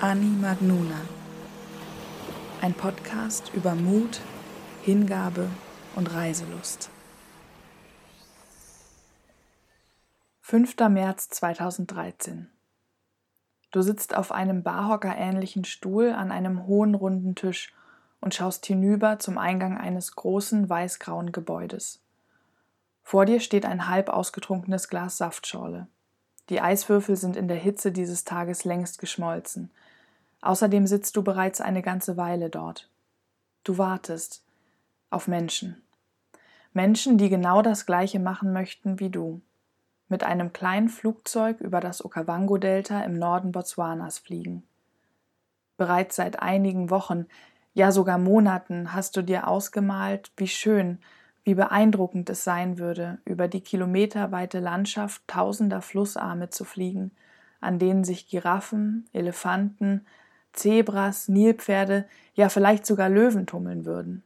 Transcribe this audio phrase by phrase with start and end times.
[0.00, 1.00] Ani Magnuna.
[2.60, 4.20] Ein Podcast über Mut,
[4.82, 5.50] Hingabe
[5.96, 6.88] und Reiselust.
[10.42, 10.76] 5.
[10.88, 12.48] März 2013.
[13.72, 17.74] Du sitzt auf einem Barhocker-ähnlichen Stuhl an einem hohen runden Tisch
[18.20, 22.00] und schaust hinüber zum Eingang eines großen weißgrauen Gebäudes.
[23.02, 25.88] Vor dir steht ein halb ausgetrunkenes Glas Saftschorle.
[26.50, 29.72] Die Eiswürfel sind in der Hitze dieses Tages längst geschmolzen.
[30.40, 32.88] Außerdem sitzt du bereits eine ganze Weile dort.
[33.64, 34.44] Du wartest
[35.10, 35.82] auf Menschen.
[36.72, 39.40] Menschen, die genau das Gleiche machen möchten wie du.
[40.08, 44.62] Mit einem kleinen Flugzeug über das Okavango-Delta im Norden Botswanas fliegen.
[45.76, 47.26] Bereits seit einigen Wochen,
[47.74, 50.98] ja sogar Monaten hast du dir ausgemalt, wie schön,
[51.44, 57.10] wie beeindruckend es sein würde, über die kilometerweite Landschaft tausender Flussarme zu fliegen,
[57.60, 60.06] an denen sich Giraffen, Elefanten,
[60.58, 64.22] Zebras, Nilpferde, ja vielleicht sogar Löwen tummeln würden.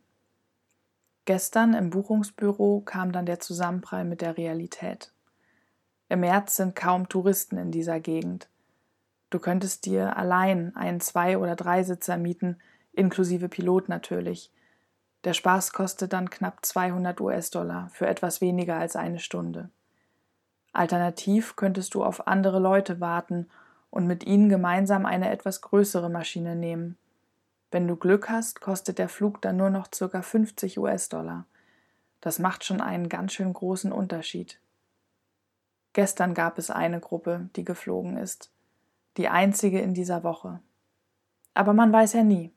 [1.24, 5.12] Gestern im Buchungsbüro kam dann der Zusammenprall mit der Realität.
[6.08, 8.48] Im März sind kaum Touristen in dieser Gegend.
[9.30, 12.58] Du könntest dir allein einen Zwei- oder Dreisitzer mieten,
[12.92, 14.50] inklusive Pilot natürlich,
[15.24, 19.70] der Spaß kostet dann knapp 200 US-Dollar für etwas weniger als eine Stunde.
[20.72, 23.48] Alternativ könntest du auf andere Leute warten
[23.92, 26.96] und mit ihnen gemeinsam eine etwas größere Maschine nehmen.
[27.70, 30.22] Wenn du Glück hast, kostet der Flug dann nur noch ca.
[30.22, 31.44] 50 US-Dollar.
[32.22, 34.58] Das macht schon einen ganz schön großen Unterschied.
[35.92, 38.50] Gestern gab es eine Gruppe, die geflogen ist.
[39.18, 40.60] Die einzige in dieser Woche.
[41.52, 42.50] Aber man weiß ja nie.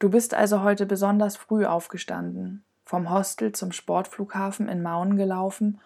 [0.00, 5.80] Du bist also heute besonders früh aufgestanden, vom Hostel zum Sportflughafen in Mauen gelaufen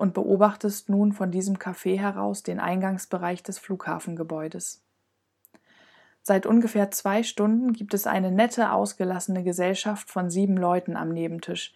[0.00, 4.80] und beobachtest nun von diesem Café heraus den Eingangsbereich des Flughafengebäudes.
[6.22, 11.74] Seit ungefähr zwei Stunden gibt es eine nette, ausgelassene Gesellschaft von sieben Leuten am Nebentisch,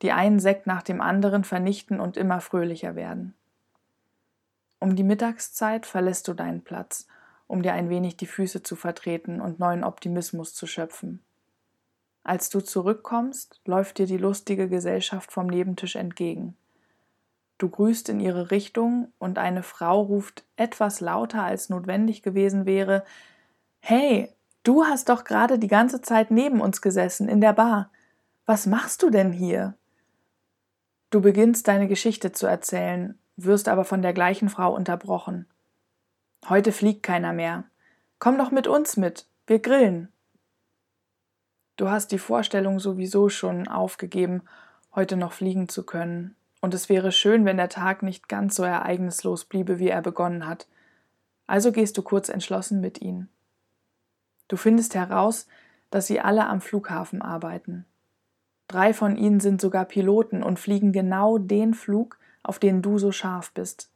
[0.00, 3.34] die einen Sekt nach dem anderen vernichten und immer fröhlicher werden.
[4.78, 7.06] Um die Mittagszeit verlässt du deinen Platz,
[7.46, 11.20] um dir ein wenig die Füße zu vertreten und neuen Optimismus zu schöpfen.
[12.24, 16.56] Als du zurückkommst, läuft dir die lustige Gesellschaft vom Nebentisch entgegen.
[17.58, 23.04] Du grüßt in ihre Richtung und eine Frau ruft etwas lauter als notwendig gewesen wäre
[23.80, 27.90] Hey, du hast doch gerade die ganze Zeit neben uns gesessen in der Bar.
[28.44, 29.74] Was machst du denn hier?
[31.10, 35.46] Du beginnst deine Geschichte zu erzählen, wirst aber von der gleichen Frau unterbrochen.
[36.48, 37.64] Heute fliegt keiner mehr.
[38.18, 40.08] Komm doch mit uns mit, wir grillen.
[41.76, 44.42] Du hast die Vorstellung sowieso schon aufgegeben,
[44.94, 46.34] heute noch fliegen zu können,
[46.66, 50.48] und es wäre schön, wenn der Tag nicht ganz so ereignislos bliebe, wie er begonnen
[50.48, 50.66] hat.
[51.46, 53.28] Also gehst du kurz entschlossen mit ihnen.
[54.48, 55.46] Du findest heraus,
[55.92, 57.84] dass sie alle am Flughafen arbeiten.
[58.66, 63.12] Drei von ihnen sind sogar Piloten und fliegen genau den Flug, auf den du so
[63.12, 63.92] scharf bist.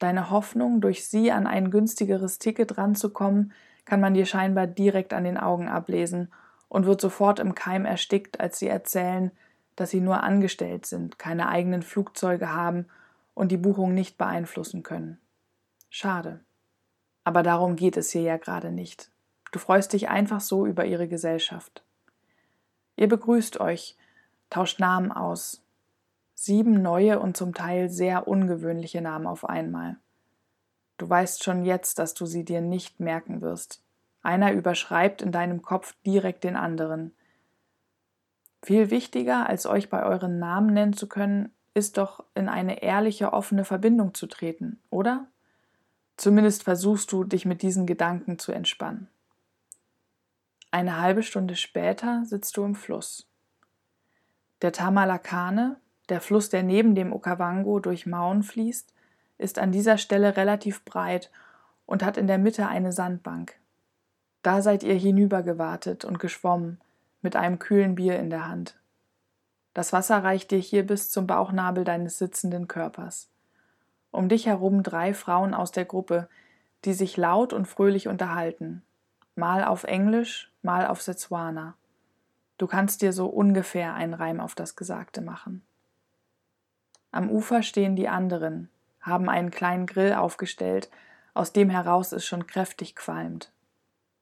[0.00, 3.52] Deine Hoffnung, durch sie an ein günstigeres Ticket ranzukommen,
[3.84, 6.26] kann man dir scheinbar direkt an den Augen ablesen
[6.68, 9.30] und wird sofort im Keim erstickt, als sie erzählen,
[9.76, 12.86] dass sie nur angestellt sind, keine eigenen Flugzeuge haben
[13.34, 15.18] und die Buchung nicht beeinflussen können.
[15.90, 16.40] Schade.
[17.24, 19.10] Aber darum geht es hier ja gerade nicht.
[19.52, 21.84] Du freust dich einfach so über ihre Gesellschaft.
[22.96, 23.96] Ihr begrüßt euch,
[24.50, 25.62] tauscht Namen aus.
[26.34, 29.96] Sieben neue und zum Teil sehr ungewöhnliche Namen auf einmal.
[30.98, 33.82] Du weißt schon jetzt, dass du sie dir nicht merken wirst.
[34.22, 37.15] Einer überschreibt in deinem Kopf direkt den anderen.
[38.66, 43.32] Viel wichtiger, als euch bei euren Namen nennen zu können, ist doch in eine ehrliche,
[43.32, 45.28] offene Verbindung zu treten, oder?
[46.16, 49.06] Zumindest versuchst du, dich mit diesen Gedanken zu entspannen.
[50.72, 53.28] Eine halbe Stunde später sitzt du im Fluss.
[54.62, 55.76] Der Tamalakane,
[56.08, 58.92] der Fluss, der neben dem Okavango durch Mauen fließt,
[59.38, 61.30] ist an dieser Stelle relativ breit
[61.86, 63.60] und hat in der Mitte eine Sandbank.
[64.42, 66.80] Da seid ihr hinübergewartet und geschwommen,
[67.26, 68.78] mit einem kühlen Bier in der Hand.
[69.74, 73.28] Das Wasser reicht dir hier bis zum Bauchnabel deines sitzenden Körpers.
[74.12, 76.28] Um dich herum drei Frauen aus der Gruppe,
[76.84, 78.84] die sich laut und fröhlich unterhalten,
[79.34, 81.74] mal auf Englisch, mal auf Setswana.
[82.58, 85.62] Du kannst dir so ungefähr einen Reim auf das Gesagte machen.
[87.10, 88.70] Am Ufer stehen die anderen,
[89.00, 90.90] haben einen kleinen Grill aufgestellt,
[91.34, 93.50] aus dem heraus es schon kräftig qualmt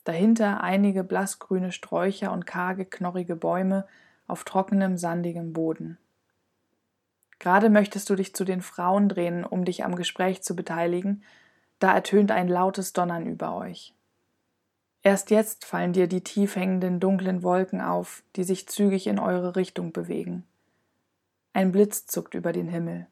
[0.04, 3.86] dahinter einige blassgrüne Sträucher und karge, knorrige Bäume
[4.26, 5.98] auf trockenem, sandigem Boden.
[7.38, 11.24] Gerade möchtest du dich zu den Frauen drehen, um dich am Gespräch zu beteiligen,
[11.78, 13.94] da ertönt ein lautes Donnern über euch.
[15.02, 19.56] Erst jetzt fallen dir die tief hängenden dunklen Wolken auf, die sich zügig in eure
[19.56, 20.44] Richtung bewegen.
[21.52, 23.06] Ein Blitz zuckt über den Himmel.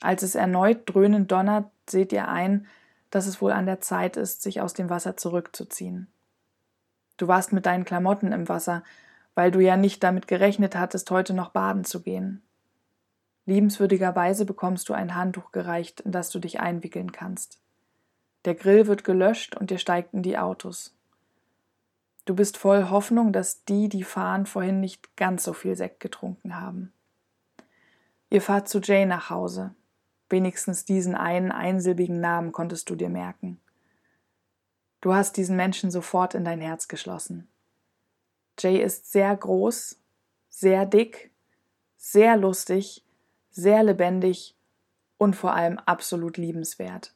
[0.00, 2.66] Als es erneut dröhnend donnert, seht ihr ein,
[3.10, 6.08] dass es wohl an der Zeit ist, sich aus dem Wasser zurückzuziehen.
[7.16, 8.82] Du warst mit deinen Klamotten im Wasser,
[9.34, 12.42] weil du ja nicht damit gerechnet hattest, heute noch baden zu gehen.
[13.46, 17.60] Liebenswürdigerweise bekommst du ein Handtuch gereicht, in das du dich einwickeln kannst.
[18.44, 20.94] Der Grill wird gelöscht und ihr steigt in die Autos.
[22.24, 26.60] Du bist voll Hoffnung, dass die, die fahren, vorhin nicht ganz so viel Sekt getrunken
[26.60, 26.92] haben.
[28.28, 29.74] Ihr fahrt zu Jay nach Hause.
[30.30, 33.60] Wenigstens diesen einen einsilbigen Namen konntest du dir merken.
[35.00, 37.48] Du hast diesen Menschen sofort in dein Herz geschlossen.
[38.58, 39.98] Jay ist sehr groß,
[40.48, 41.30] sehr dick,
[41.96, 43.04] sehr lustig,
[43.50, 44.54] sehr lebendig
[45.18, 47.12] und vor allem absolut liebenswert.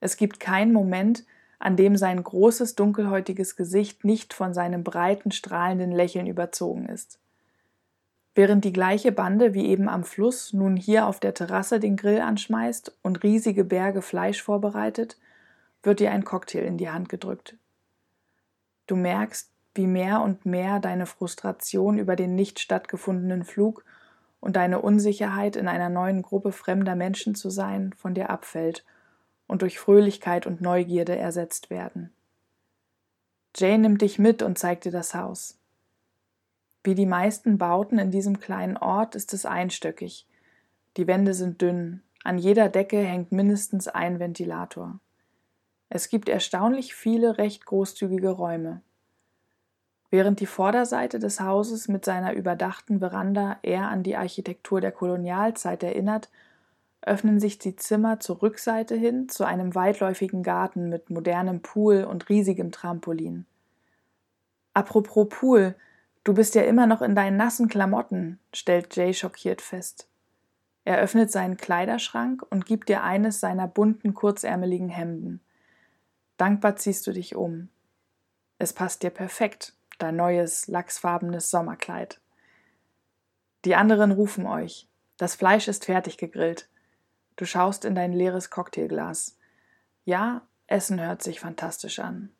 [0.00, 1.24] Es gibt keinen Moment,
[1.58, 7.18] an dem sein großes dunkelhäutiges Gesicht nicht von seinem breiten, strahlenden Lächeln überzogen ist.
[8.38, 12.20] Während die gleiche Bande wie eben am Fluss nun hier auf der Terrasse den Grill
[12.20, 15.18] anschmeißt und riesige Berge Fleisch vorbereitet,
[15.82, 17.56] wird dir ein Cocktail in die Hand gedrückt.
[18.86, 23.84] Du merkst, wie mehr und mehr deine Frustration über den nicht stattgefundenen Flug
[24.38, 28.84] und deine Unsicherheit, in einer neuen Gruppe fremder Menschen zu sein, von dir abfällt
[29.48, 32.12] und durch Fröhlichkeit und Neugierde ersetzt werden.
[33.56, 35.57] Jane nimmt dich mit und zeigt dir das Haus.
[36.88, 40.26] Wie die meisten Bauten in diesem kleinen Ort ist es einstöckig.
[40.96, 44.98] Die Wände sind dünn, an jeder Decke hängt mindestens ein Ventilator.
[45.90, 48.80] Es gibt erstaunlich viele recht großzügige Räume.
[50.08, 55.82] Während die Vorderseite des Hauses mit seiner überdachten Veranda eher an die Architektur der Kolonialzeit
[55.82, 56.30] erinnert,
[57.02, 62.30] öffnen sich die Zimmer zur Rückseite hin zu einem weitläufigen Garten mit modernem Pool und
[62.30, 63.44] riesigem Trampolin.
[64.72, 65.74] Apropos Pool,
[66.28, 70.10] Du bist ja immer noch in deinen nassen Klamotten, stellt Jay schockiert fest.
[70.84, 75.40] Er öffnet seinen Kleiderschrank und gibt dir eines seiner bunten, kurzärmeligen Hemden.
[76.36, 77.70] Dankbar ziehst du dich um.
[78.58, 82.20] Es passt dir perfekt, dein neues, lachsfarbenes Sommerkleid.
[83.64, 84.86] Die anderen rufen euch.
[85.16, 86.68] Das Fleisch ist fertig gegrillt.
[87.36, 89.38] Du schaust in dein leeres Cocktailglas.
[90.04, 92.34] Ja, Essen hört sich fantastisch an.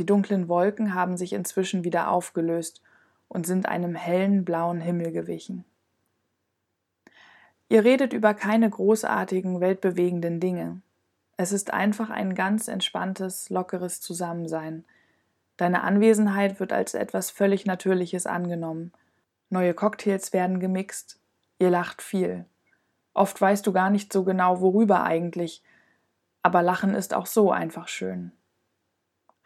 [0.00, 2.80] Die dunklen Wolken haben sich inzwischen wieder aufgelöst
[3.28, 5.66] und sind einem hellen blauen Himmel gewichen.
[7.68, 10.80] Ihr redet über keine großartigen, weltbewegenden Dinge.
[11.36, 14.86] Es ist einfach ein ganz entspanntes, lockeres Zusammensein.
[15.58, 18.92] Deine Anwesenheit wird als etwas völlig Natürliches angenommen.
[19.50, 21.20] Neue Cocktails werden gemixt.
[21.58, 22.46] Ihr lacht viel.
[23.12, 25.62] Oft weißt du gar nicht so genau, worüber eigentlich,
[26.42, 28.32] aber Lachen ist auch so einfach schön.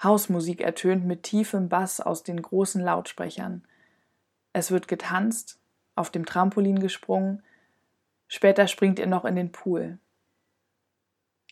[0.05, 3.65] Hausmusik ertönt mit tiefem Bass aus den großen Lautsprechern.
[4.53, 5.59] Es wird getanzt,
[5.97, 7.43] auf dem Trampolin gesprungen,
[8.29, 9.99] später springt ihr noch in den Pool.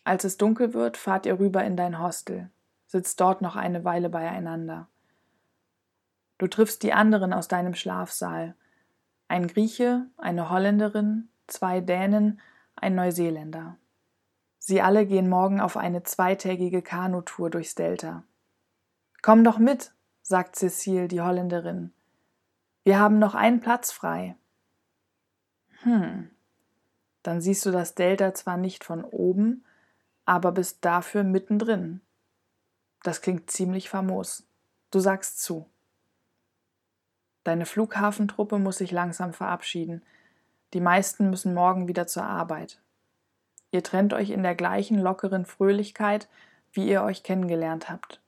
[0.03, 2.49] Als es dunkel wird, fahrt ihr rüber in dein Hostel,
[2.85, 4.87] sitzt dort noch eine Weile beieinander.
[6.37, 8.55] Du triffst die anderen aus deinem Schlafsaal.
[9.29, 12.41] Ein Grieche, eine Holländerin, zwei Dänen,
[12.75, 13.77] ein Neuseeländer.
[14.59, 18.23] Sie alle gehen morgen auf eine zweitägige Kanutour durchs Delta.
[19.23, 21.93] Komm doch mit, sagt Cecile, die Holländerin.
[22.83, 24.35] Wir haben noch einen Platz frei.
[25.83, 26.29] Hm.
[27.23, 29.63] Dann siehst du das Delta zwar nicht von oben,
[30.25, 32.01] aber bist dafür mittendrin.
[33.01, 34.45] Das klingt ziemlich famos.
[34.91, 35.69] Du sagst zu.
[37.45, 40.03] Deine Flughafentruppe muss sich langsam verabschieden.
[40.73, 42.81] Die meisten müssen morgen wieder zur Arbeit.
[43.71, 46.27] Ihr trennt euch in der gleichen lockeren Fröhlichkeit,
[46.73, 48.22] wie ihr euch kennengelernt habt.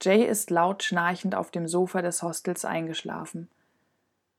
[0.00, 3.48] Jay ist laut schnarchend auf dem Sofa des Hostels eingeschlafen.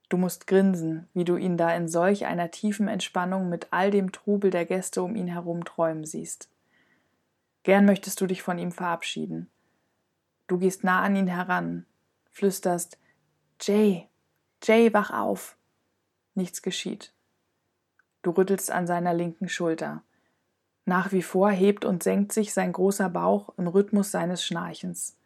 [0.08, 4.12] Du musst grinsen, wie du ihn da in solch einer tiefen Entspannung mit all dem
[4.12, 6.50] Trubel der Gäste um ihn herum träumen siehst.
[7.64, 9.50] Gern möchtest du dich von ihm verabschieden.
[10.48, 11.86] Du gehst nah an ihn heran,
[12.32, 12.98] flüsterst
[13.62, 14.08] Jay,
[14.64, 15.58] Jay, wach auf.
[16.34, 17.14] Nichts geschieht.
[18.22, 20.04] Du rüttelst an seiner linken Schulter.
[20.86, 25.19] Nach wie vor hebt und senkt sich sein großer Bauch im Rhythmus seines Schnarchens.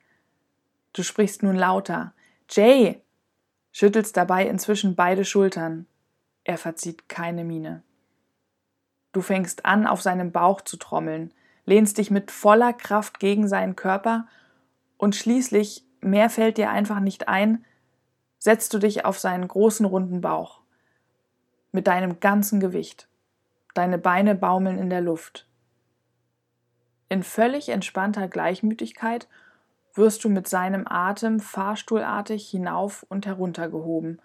[0.93, 2.13] Du sprichst nun lauter.
[2.49, 3.01] Jay!
[3.71, 5.87] Schüttelst dabei inzwischen beide Schultern.
[6.43, 7.81] Er verzieht keine Miene.
[9.11, 11.33] Du fängst an, auf seinem Bauch zu trommeln,
[11.65, 14.27] lehnst dich mit voller Kraft gegen seinen Körper
[14.97, 17.65] und schließlich, mehr fällt dir einfach nicht ein,
[18.37, 20.61] setzt du dich auf seinen großen runden Bauch.
[21.71, 23.07] Mit deinem ganzen Gewicht.
[23.73, 25.47] Deine Beine baumeln in der Luft.
[27.09, 29.27] In völlig entspannter Gleichmütigkeit
[29.93, 34.19] wirst du mit seinem Atem fahrstuhlartig hinauf und herunter gehoben.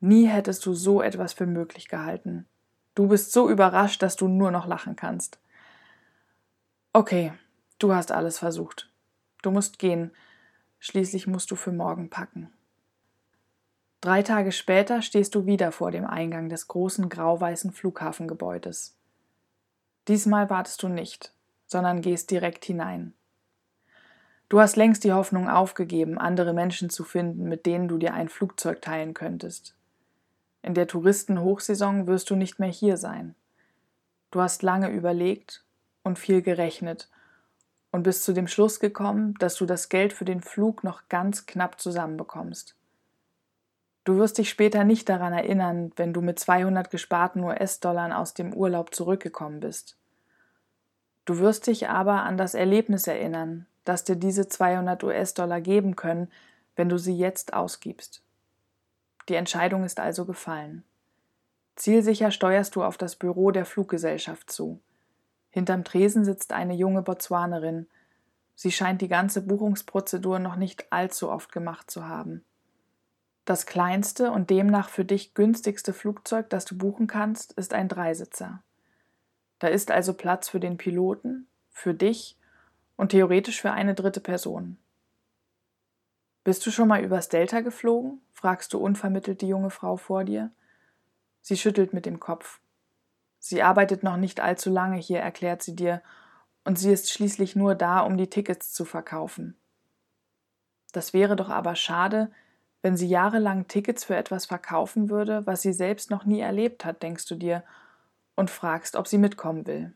[0.00, 2.46] Nie hättest du so etwas für möglich gehalten.
[2.94, 5.38] Du bist so überrascht, dass du nur noch lachen kannst.
[6.92, 7.32] Okay,
[7.78, 8.90] du hast alles versucht.
[9.42, 10.10] Du musst gehen.
[10.80, 12.52] Schließlich musst du für morgen packen.
[14.00, 18.96] Drei Tage später stehst du wieder vor dem Eingang des großen grau-weißen Flughafengebäudes.
[20.06, 21.34] Diesmal wartest du nicht,
[21.66, 23.14] sondern gehst direkt hinein.
[24.48, 28.30] Du hast längst die Hoffnung aufgegeben, andere Menschen zu finden, mit denen du dir ein
[28.30, 29.74] Flugzeug teilen könntest.
[30.62, 33.34] In der Touristenhochsaison wirst du nicht mehr hier sein.
[34.30, 35.64] Du hast lange überlegt
[36.02, 37.08] und viel gerechnet
[37.90, 41.46] und bist zu dem Schluss gekommen, dass du das Geld für den Flug noch ganz
[41.46, 42.74] knapp zusammenbekommst.
[44.04, 48.54] Du wirst dich später nicht daran erinnern, wenn du mit 200 gesparten US-Dollar aus dem
[48.54, 49.98] Urlaub zurückgekommen bist.
[51.26, 56.30] Du wirst dich aber an das Erlebnis erinnern, das dir diese 200 US-Dollar geben können,
[56.76, 58.22] wenn du sie jetzt ausgibst.
[59.28, 60.84] Die Entscheidung ist also gefallen.
[61.76, 64.80] Zielsicher steuerst du auf das Büro der Fluggesellschaft zu.
[65.50, 67.86] Hinterm Tresen sitzt eine junge Botswanerin.
[68.54, 72.44] Sie scheint die ganze Buchungsprozedur noch nicht allzu oft gemacht zu haben.
[73.44, 78.62] Das kleinste und demnach für dich günstigste Flugzeug, das du buchen kannst, ist ein Dreisitzer.
[79.58, 82.37] Da ist also Platz für den Piloten, für dich
[82.98, 84.76] und theoretisch für eine dritte Person.
[86.44, 88.20] Bist du schon mal übers Delta geflogen?
[88.32, 90.50] fragst du unvermittelt die junge Frau vor dir.
[91.40, 92.60] Sie schüttelt mit dem Kopf.
[93.38, 96.02] Sie arbeitet noch nicht allzu lange hier, erklärt sie dir,
[96.64, 99.56] und sie ist schließlich nur da, um die Tickets zu verkaufen.
[100.92, 102.30] Das wäre doch aber schade,
[102.82, 107.02] wenn sie jahrelang Tickets für etwas verkaufen würde, was sie selbst noch nie erlebt hat,
[107.02, 107.62] denkst du dir,
[108.34, 109.94] und fragst, ob sie mitkommen will.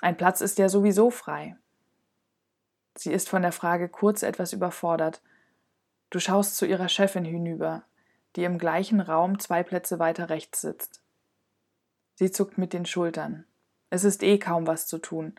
[0.00, 1.56] Ein Platz ist ja sowieso frei.
[3.00, 5.22] Sie ist von der Frage kurz etwas überfordert.
[6.10, 7.82] Du schaust zu ihrer Chefin hinüber,
[8.36, 11.00] die im gleichen Raum zwei Plätze weiter rechts sitzt.
[12.16, 13.46] Sie zuckt mit den Schultern.
[13.88, 15.34] Es ist eh kaum was zu tun.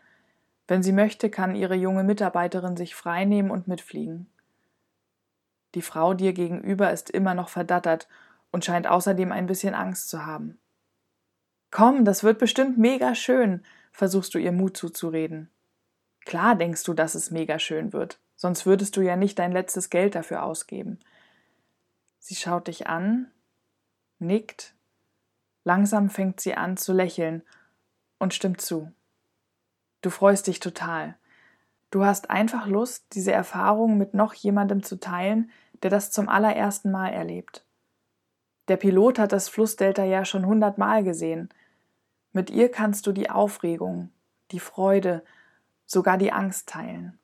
[0.66, 4.28] Wenn sie möchte, kann ihre junge Mitarbeiterin sich freinehmen und mitfliegen.
[5.76, 8.08] Die Frau dir gegenüber ist immer noch verdattert
[8.50, 10.58] und scheint außerdem ein bisschen Angst zu haben.
[11.70, 15.51] Komm, das wird bestimmt mega schön, versuchst du ihr Mut zuzureden.
[16.24, 19.90] Klar denkst du, dass es mega schön wird, sonst würdest du ja nicht dein letztes
[19.90, 21.00] Geld dafür ausgeben.
[22.18, 23.30] Sie schaut dich an,
[24.18, 24.74] nickt,
[25.64, 27.42] langsam fängt sie an zu lächeln
[28.18, 28.92] und stimmt zu.
[30.00, 31.16] Du freust dich total.
[31.90, 35.50] Du hast einfach Lust, diese Erfahrung mit noch jemandem zu teilen,
[35.82, 37.64] der das zum allerersten Mal erlebt.
[38.68, 41.48] Der Pilot hat das Flussdelta ja schon hundertmal gesehen.
[42.32, 44.10] Mit ihr kannst du die Aufregung,
[44.52, 45.24] die Freude,
[45.92, 47.18] sogar die Angst teilen.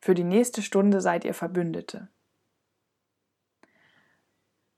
[0.00, 2.08] Für die nächste Stunde seid ihr Verbündete.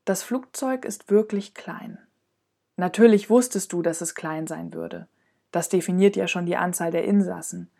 [0.04, 1.98] Das Flugzeug ist wirklich klein.
[2.76, 5.08] Natürlich wusstest du, dass es klein sein würde.
[5.50, 7.70] Das definiert ja schon die Anzahl der Insassen.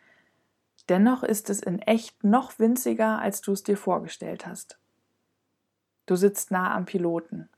[0.88, 4.78] Dennoch ist es in echt noch winziger, als du es dir vorgestellt hast.
[6.06, 7.48] Du sitzt nah am Piloten.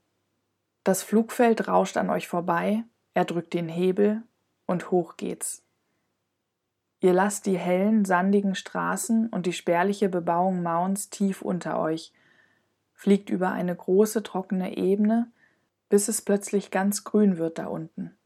[0.83, 2.83] Das Flugfeld rauscht an euch vorbei,
[3.13, 4.23] er drückt den Hebel
[4.65, 5.66] und hoch geht's.
[6.99, 12.11] Ihr lasst die hellen, sandigen Straßen und die spärliche Bebauung Mounds tief unter euch,
[12.93, 15.31] fliegt über eine große trockene Ebene,
[15.89, 18.17] bis es plötzlich ganz grün wird da unten.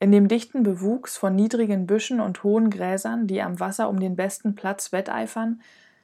[0.00, 4.16] In dem dichten Bewuchs von niedrigen Büschen und hohen Gräsern, die am Wasser um den
[4.16, 5.62] besten Platz wetteifern,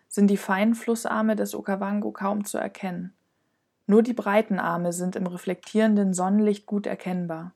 [0.09, 3.13] sind die feinen Flussarme des Okavango kaum zu erkennen.
[3.87, 7.53] Nur die breiten Arme sind im reflektierenden Sonnenlicht gut erkennbar.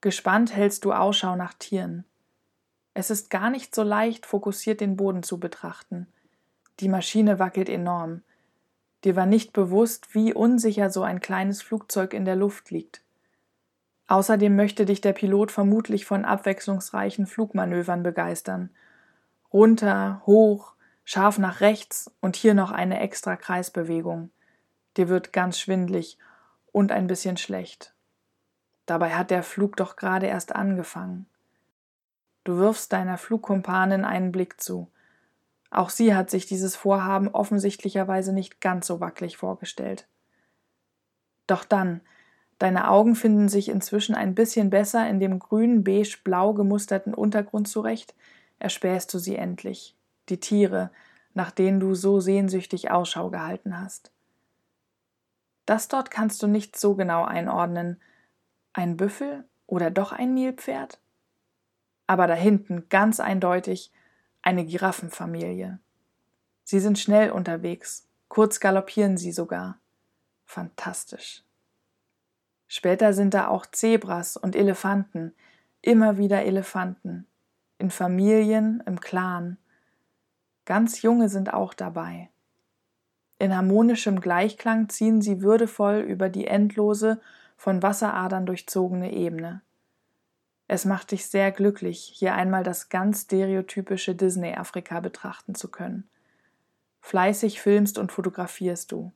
[0.00, 2.04] Gespannt hältst du Ausschau nach Tieren.
[2.98, 6.06] Es ist gar nicht so leicht, fokussiert den Boden zu betrachten.
[6.80, 8.22] Die Maschine wackelt enorm.
[9.04, 13.02] Dir war nicht bewusst, wie unsicher so ein kleines Flugzeug in der Luft liegt.
[14.06, 18.70] Außerdem möchte dich der Pilot vermutlich von abwechslungsreichen Flugmanövern begeistern.
[19.52, 20.72] Runter, hoch,
[21.04, 24.30] scharf nach rechts und hier noch eine extra Kreisbewegung.
[24.96, 26.16] Dir wird ganz schwindlig
[26.72, 27.92] und ein bisschen schlecht.
[28.86, 31.26] Dabei hat der Flug doch gerade erst angefangen.
[32.46, 34.90] Du wirfst deiner Flugkumpanin einen Blick zu.
[35.70, 40.08] Auch sie hat sich dieses Vorhaben offensichtlicherweise nicht ganz so wackelig vorgestellt.
[41.46, 42.00] Doch dann,
[42.58, 47.68] Deine Augen finden sich inzwischen ein bisschen besser in dem grün beige blau gemusterten Untergrund
[47.68, 48.14] zurecht,
[48.58, 49.94] erspähst du sie endlich,
[50.30, 50.90] die Tiere,
[51.34, 54.10] nach denen du so sehnsüchtig Ausschau gehalten hast.
[55.66, 58.00] Das dort kannst du nicht so genau einordnen.
[58.72, 60.98] Ein Büffel oder doch ein Nilpferd?
[62.06, 63.92] Aber da hinten ganz eindeutig
[64.42, 65.78] eine Giraffenfamilie.
[66.64, 69.78] Sie sind schnell unterwegs, kurz galoppieren sie sogar.
[70.44, 71.42] Fantastisch.
[72.68, 75.34] Später sind da auch Zebras und Elefanten,
[75.82, 77.26] immer wieder Elefanten,
[77.78, 79.56] in Familien, im Clan.
[80.64, 82.30] Ganz junge sind auch dabei.
[83.38, 87.20] In harmonischem Gleichklang ziehen sie würdevoll über die endlose,
[87.56, 89.62] von Wasseradern durchzogene Ebene.
[90.68, 96.08] Es macht dich sehr glücklich, hier einmal das ganz stereotypische Disney-Afrika betrachten zu können.
[97.00, 99.12] Fleißig filmst und fotografierst du.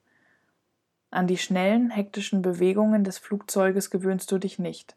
[1.11, 4.97] An die schnellen, hektischen Bewegungen des Flugzeuges gewöhnst du dich nicht.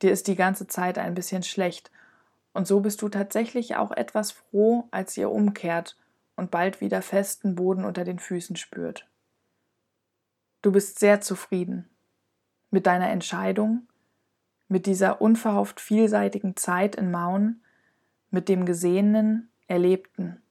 [0.00, 1.90] Dir ist die ganze Zeit ein bisschen schlecht,
[2.52, 5.96] und so bist du tatsächlich auch etwas froh, als ihr umkehrt
[6.36, 9.08] und bald wieder festen Boden unter den Füßen spürt.
[10.62, 11.90] Du bist sehr zufrieden
[12.70, 13.88] mit deiner Entscheidung,
[14.68, 17.62] mit dieser unverhofft vielseitigen Zeit in Mauen,
[18.30, 20.42] mit dem Gesehenen, Erlebten.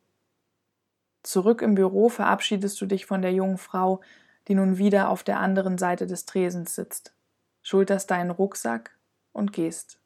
[1.22, 4.02] Zurück im Büro verabschiedest du dich von der jungen Frau,
[4.48, 7.14] die nun wieder auf der anderen Seite des Tresens sitzt,
[7.62, 8.98] schulterst deinen Rucksack
[9.32, 10.00] und gehst.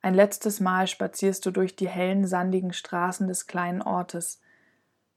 [0.00, 4.40] Ein letztes Mal spazierst du durch die hellen, sandigen Straßen des kleinen Ortes,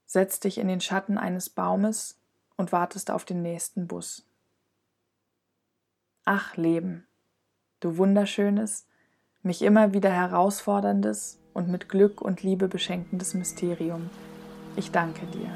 [0.06, 2.18] setzt dich in den Schatten eines Baumes
[2.56, 4.26] und wartest auf den nächsten Bus.
[6.24, 7.07] Ach, Leben,
[7.80, 8.86] du wunderschönes,
[9.42, 14.10] mich immer wieder herausforderndes und mit Glück und Liebe beschenkendes Mysterium.
[14.76, 15.50] Ich danke dir.